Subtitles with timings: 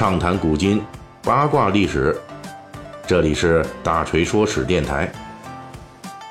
[0.00, 0.80] 畅谈古今，
[1.22, 2.18] 八卦历史。
[3.06, 5.12] 这里是大锤说史电台。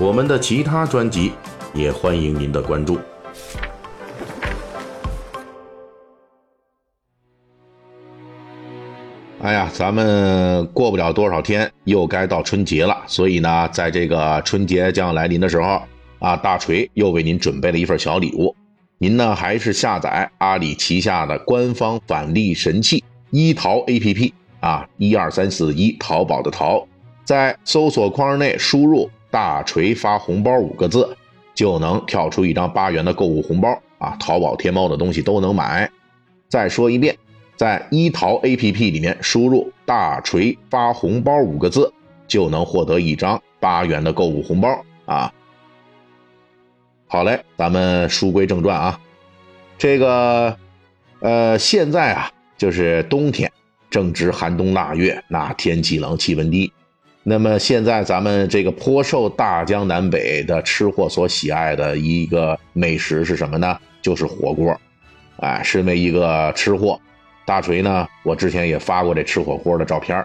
[0.00, 1.30] 我们的其他专辑
[1.72, 2.98] 也欢迎您的关注。
[9.42, 13.00] 哎呀，咱们过不了多少天，又该到春节了。
[13.06, 15.80] 所以呢，在这个春节将要来临的时候，
[16.18, 18.56] 啊，大锤又为您准备了一份小礼物。
[18.98, 23.01] 您呢，还是下载阿里旗下的官方返利神器
[23.32, 26.86] 一淘 APP 啊，一二三四一淘宝的淘，
[27.24, 31.16] 在搜索框内输入“大锤发红包”五个字，
[31.54, 34.14] 就能跳出一张八元的购物红包啊。
[34.20, 35.90] 淘宝、天猫的东西都能买。
[36.48, 37.16] 再说一遍。
[37.56, 41.90] 在一淘 APP 里面输入“大锤发红包”五个字，
[42.26, 45.32] 就能获得一张八元的购物红包啊！
[47.06, 49.00] 好嘞，咱们书归正传啊。
[49.78, 50.56] 这个，
[51.20, 53.50] 呃，现在啊，就是冬天，
[53.90, 56.72] 正值寒冬腊月，那天气冷，气温低。
[57.24, 63.76] 那么现在咱们这个颇受大江南北的吃货所喜爱的一个美食是什么呢？
[64.00, 64.80] 就是火锅。
[65.38, 67.00] 哎，身为一个吃货。
[67.44, 68.06] 大锤呢？
[68.22, 70.24] 我之前也发过这吃火锅的照片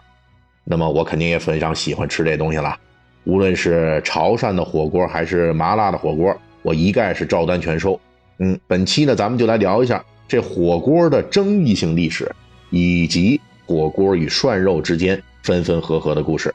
[0.64, 2.78] 那么我肯定也非常喜欢吃这东西了。
[3.24, 8.00] 无论是潮汕的火锅还是麻辣的火锅，我一概是照单全收。
[8.38, 12.30] 嗯，本期呢，咱们就来聊一下这火锅的争议性历史，
[12.70, 16.54] 以及火锅与涮肉之间分分合合的故事。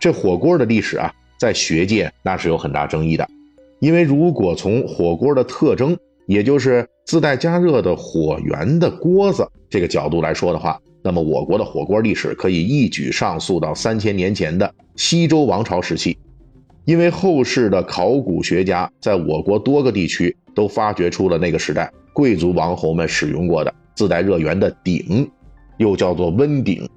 [0.00, 3.28] 这火锅的历史啊，在学界那是有很大争议的，
[3.78, 16.18] 因为如果从火锅的特征，也就是自带加热的火源的锅子这个角度来说的话，那么我国的火锅历史可以一举上溯到三千年前的西周王朝时期，
[16.84, 25.30] 因为后世的考古学家在我国多个地区都发掘出了那个时代贵族王侯们使用过的自带热源的鼎，
[25.78, 26.88] 又叫做温鼎。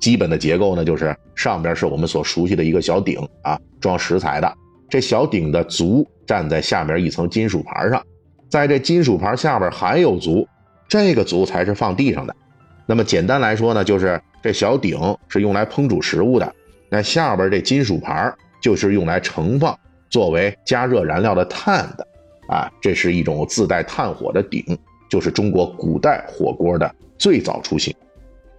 [0.00, 4.54] 基本的结构呢，就是上边是我们所熟悉的一个小鼎啊，装食材的。
[4.88, 8.02] 这小鼎的足站在下面一层金属盘上。
[8.48, 10.46] 在这金属盘下边还有足，
[10.86, 12.36] 这个足才是放地上的。
[12.84, 16.54] 那么简单来说呢，就是这小鼎是用来烹煮食物的，
[16.90, 18.32] 那下边这金属盘
[18.66, 19.78] 就是用来盛放
[20.10, 22.04] 作为加热燃料的炭的。
[22.48, 24.76] 啊，这是一种自带炭火的鼎，
[25.08, 27.94] 就是中国古代火锅的最早雏形。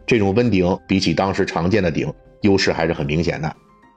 [0.05, 2.09] 这种温鼎比起当时常见的鼎，
[2.39, 3.53] 优势还是很明显的。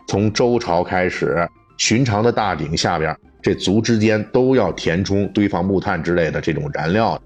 [0.08, 1.48] 从周朝开始，
[1.78, 3.16] 寻常的大鼎下边。
[3.40, 7.20] 这足之间都要填充堆放木炭之类的这种燃料，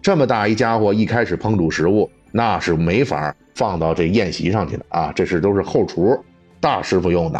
[0.00, 5.12] 这么大一家伙，一开始烹煮食物那是没法放到这宴席上去的啊！
[5.14, 6.18] 这是都是后厨
[6.60, 7.38] 大师傅用的，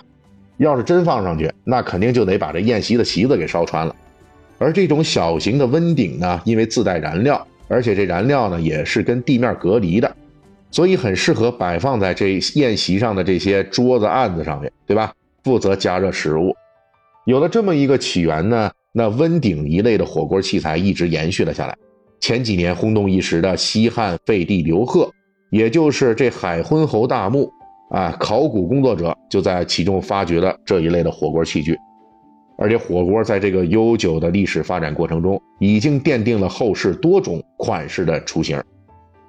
[0.62, 3.95] 要是真放上去，那肯定就得把这宴席的席子给烧穿了。
[4.59, 10.17] 而这种小型的温鼎呢，因为自带燃料，而且这燃料呢也是跟地面隔离的，
[10.71, 15.12] 所以很适合摆放在这宴席上的这些桌子案子上面，对吧？
[15.43, 16.55] 负责加热食物。
[17.27, 21.77] 有了这么一个起源呢，那温鼎一类的火锅器材一直延续了下来。
[22.21, 25.11] 前几年轰动一时的西汉废帝刘贺，
[25.51, 27.53] 也就是这海昏侯大墓
[27.92, 31.78] 啊，考古工作者就在其中发掘了这一类的火锅器具。
[32.56, 38.58] 而且火锅在这个悠久的历史发展过程中，已经奠定了后世多种款式的雏形。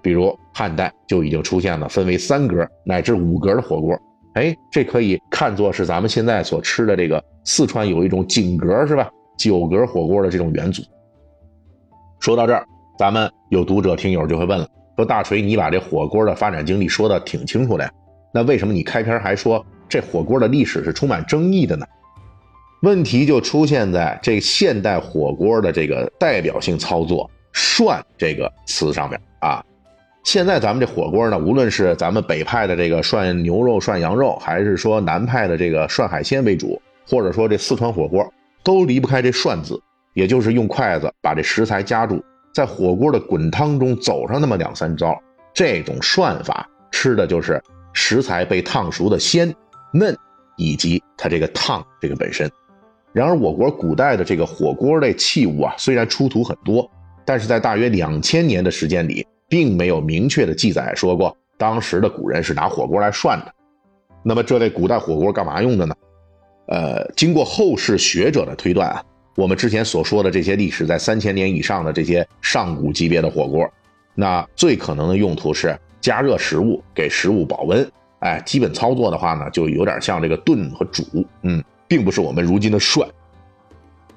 [0.01, 3.97] 比如汉代就已经出现了分为三格乃至五格的火锅。
[4.35, 9.09] 哎，这可以看作是咱们现在所吃的这个四川有一种井格是吧？
[9.38, 10.81] 九格火锅的这种元祖。
[12.19, 12.66] 说到这儿，
[12.97, 17.91] 咱们有读者听友就会问了：说大锤，你把这火锅的发展经历说的挺清楚的呀，
[18.34, 21.86] 那为什么你开篇还说这火锅的历史是充满争议的呢？
[22.82, 29.64] 问题就出现在这现代火锅的这个代表性操作“涮”这个词上面啊。
[30.26, 38.26] 现在咱们这火锅呢，无论是咱们北派的这个涮牛肉、涮羊肉，还是说南派的这个涮海鲜为主，或者说这四川火锅，
[38.64, 39.80] 都离不开这“涮”字，
[40.14, 42.24] 也就是用筷子把这食材夹住，
[42.54, 45.18] 在火锅的滚汤中走上那么两三招。
[45.54, 47.62] 这种涮法吃的就是
[47.94, 49.56] 食材被烫熟的鲜
[49.94, 50.18] 嫩，
[50.57, 52.51] 以及它这个烫这个本身。
[53.13, 56.90] 然而，我国古代的这个火锅类器物啊，虽然出土很多，
[57.24, 59.25] 但是在大约两千年的时间里。
[59.50, 63.54] 并没有明确的记载说过当时的古人是拿火锅来涮的。
[64.24, 65.95] 那么这类古代火锅干嘛用的呢？
[66.69, 69.04] 呃，经过后世学者的推断啊，
[69.36, 73.69] 我们之前所说的这些历史在三千年以上的这些上古级别的火锅，
[74.16, 77.90] 那最可能的用途是加热食物，给食物保温。
[78.20, 81.04] 哎，基本操作的话呢，就有点像这个炖和煮，
[81.44, 83.08] 嗯，并不是我们如今的涮。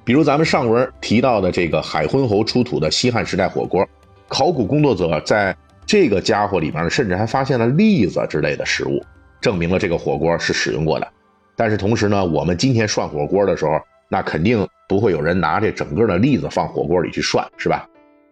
[0.04, 3.88] 比如咱们上文提到的这个海昏侯出土的西汉时代火锅。
[4.28, 5.56] 考古工作者在
[5.86, 9.00] 这个家伙里面呢，甚至还发现了栗子之类的食物，
[9.40, 11.06] 证明了这个火锅是使用过的。
[11.54, 17.88] 但是同时呢，我们今天涮火锅的时候，那肯定不会有人拿这整个的栗子放火锅里去涮，是吧？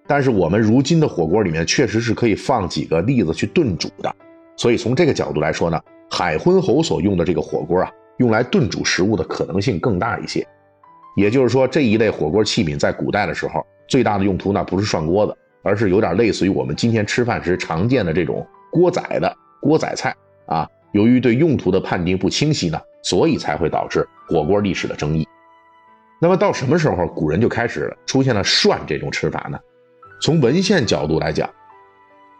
[0.06, 4.14] 但是我们如今的火锅里面确实是可以放几个栗子去炖煮的，
[4.56, 5.80] 所以从这个角度来说呢，
[6.10, 10.46] 海昏侯所用的这个火锅啊，用来炖煮食物的可能性更大一些。
[11.16, 15.36] 也就是说，这一类火锅器皿在古代的时候，最大的用途呢不是涮锅子。
[15.66, 20.14] 而是有点类似于我们今天吃饭时常见的这种锅仔的锅仔菜
[20.44, 20.68] 啊。
[20.92, 25.26] 由于对用途的判定不清晰呢，所以才会导致火锅历史的争议。
[26.20, 29.58] 那么到什么时候古人就开始出现了涮这种吃法呢？
[30.20, 31.48] 从文献角度来讲，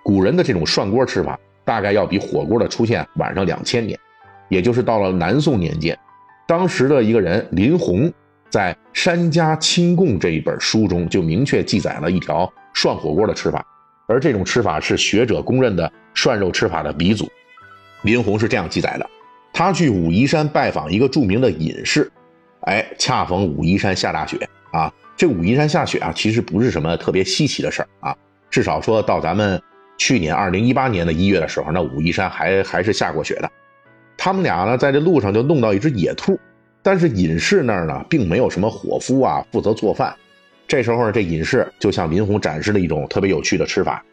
[0.03, 3.99] 古人的这种涮锅吃法大概要比火锅的出现晚上两千年，
[4.49, 5.99] 也就是到了南宋年间，
[6.47, 8.13] 当时的一个人林洪
[8.49, 12.51] 在《山家清供》这一本书中就明确记载了一条。
[12.77, 13.65] 涮火锅的吃法，
[14.09, 17.31] 而这种吃法是学者公认的涮肉吃法的鼻祖。
[18.03, 19.09] 林洪是这样记载的：
[19.53, 22.11] 他去武夷山拜访一个著名的隐士，
[22.63, 24.37] 哎，恰逢武夷山下大雪
[24.75, 24.93] 啊。
[25.17, 28.17] 这武夷山下雪啊，其实不是什么特别稀奇的事儿啊。
[28.51, 29.61] 至少说到咱们
[29.97, 33.51] 去年二零一八年的一月的时候，那武夷山还还是下过雪的。
[34.17, 36.39] 他们俩呢，在这路上就弄到一只野兔，
[36.83, 40.15] 但是隐士那儿呢，并没有什么伙夫啊，负责做饭。
[40.67, 44.05] 这时候，这隐士就向林红展示了一种特别有趣的吃法：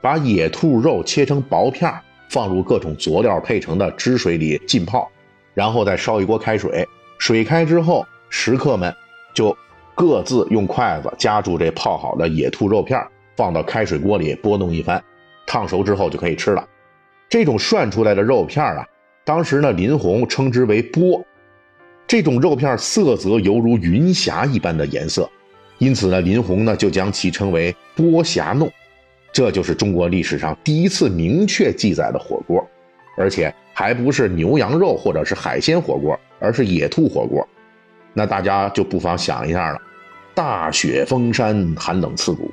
[0.00, 1.92] 把野兔肉切成薄片，
[2.30, 5.10] 放入各种佐料配成的汁水里浸泡，
[5.54, 6.86] 然后再烧一锅开水。
[7.18, 8.94] 水开之后，食客们
[9.34, 9.56] 就
[9.98, 13.04] 各自用筷子夹住这泡好的野兔肉片，
[13.34, 15.02] 放到开水锅里拨弄一番，
[15.44, 16.64] 烫熟之后就可以吃了。
[17.28, 18.86] 这种涮出来的肉片啊，
[19.24, 21.20] 当时呢，林洪称之为“波”。
[22.06, 25.28] 这种肉片色泽犹如云霞一般的颜色。
[25.78, 28.70] 因此呢，林洪呢就将其称为波霞弄，
[29.32, 32.64] 这就是中国历史上第一次明确记载的火锅，
[33.16, 37.44] 而且还不是牛羊肉或者是海鲜火锅，而是野兔火锅。
[38.14, 39.80] 那大家就不妨想一下了：
[40.38, 42.48] 大雪封山，寒冷刺骨，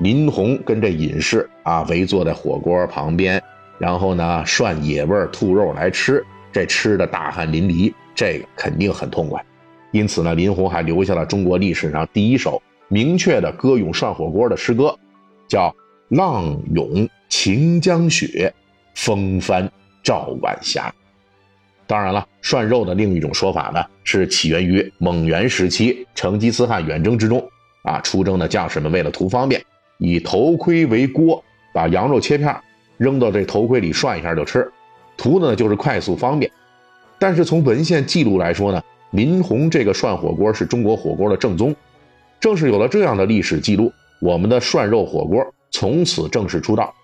[0.00, 3.42] 林红跟这隐士啊围坐在火锅旁边，
[3.78, 6.22] 然后呢涮野味兔肉来吃，
[6.52, 9.42] 这吃的大汗淋漓，这个肯定很痛快。
[9.90, 12.60] 因此呢，林红还留下了中国历史上第一首。
[12.88, 14.94] 明确的歌咏涮火锅的诗歌，
[15.48, 15.74] 叫
[16.12, 18.52] “浪涌晴江雪，
[18.94, 19.66] 风帆
[20.02, 20.94] 照晚霞”。
[21.90, 27.44] 当然了，涮肉的另一种说法呢，是起源于蒙元时期成吉思汗远征之中
[27.82, 29.60] 啊，出征的将士们为了图方便，
[29.98, 31.42] 以头盔为锅，
[31.74, 32.56] 把羊肉切片
[32.96, 34.70] 扔到这头盔里涮一下就吃，
[35.16, 36.48] 图的呢就是快速方便。
[37.18, 41.74] 但是从文献记录来说呢，林红这个涮火锅是中国火锅的正宗。
[42.38, 46.94] 正是有了这样的历史记录，我们的涮肉火锅从此正式出道。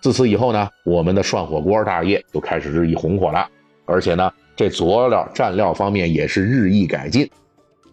[0.00, 3.48] 自此以后呢，我们的涮火锅大业就开始日益红火了。
[3.92, 7.28] 而且呢，这佐料蘸料方面也是日益改进，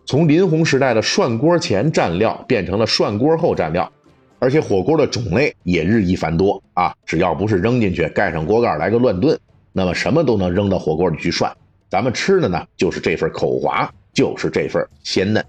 [0.06, 3.92] 从林洪时代的涮锅前蘸料变成了涮锅后蘸料，
[4.40, 6.96] 而且火锅的种类也日益繁多啊！
[7.06, 9.38] 只要不是扔进去盖上锅盖来个乱炖，
[9.74, 11.52] 那么什么都能扔到火锅里去涮。
[11.90, 15.44] 咱们吃的呢，就是这份口滑，就是这份鲜嫩。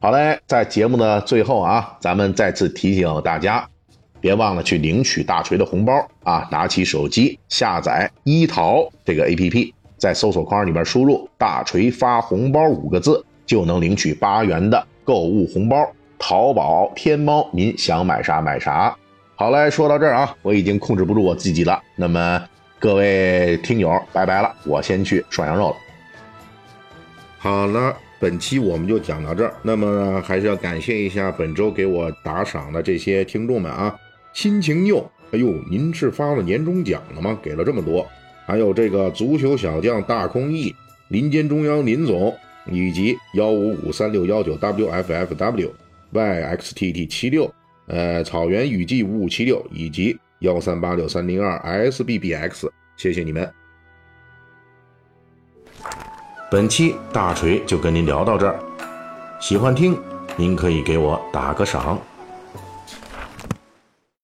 [0.00, 3.68] 好嘞，在节目的最后啊，咱们再次提醒大家，
[4.24, 6.48] 别忘了去领取大锤的红包啊！
[6.50, 15.86] 拿起手机下载一淘这个 APP，在搜索框里边输入“大锤发红包”五个字，就能领取八元的购物红包。
[16.18, 18.96] 淘宝、天猫，您想买啥买啥。
[19.34, 21.78] 好嘞，说到这儿啊，我已经控制不住我自己了。
[21.94, 22.42] 那么
[22.78, 25.76] 各位听友，拜拜了，我先去涮羊肉了。
[27.36, 27.94] 好了。
[28.20, 33.94] 本期我们就讲到这儿，那么还是要感谢一下本周给我打赏的这些听众们啊，
[34.34, 34.98] 心情又，
[35.30, 37.38] 哎呦，您是发了年终奖了吗？
[37.40, 38.06] 给了这么多，
[38.44, 40.74] 还有这个足球小将大空翼、
[41.08, 42.36] 林间中央林总，
[42.70, 45.70] 以及幺五五三六幺九 wffw
[46.12, 47.50] yxtt 七六，
[47.86, 53.48] 呃，草原雨季五五七六，以及幺三八六三零二 sbbx，谢谢你们。
[56.50, 58.58] 本期大锤就跟您聊到这儿，
[59.40, 59.96] 喜欢听
[60.36, 62.00] 您可以给我打个赏。